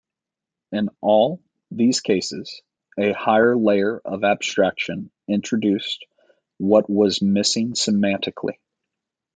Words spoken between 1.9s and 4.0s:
cases, a higher layer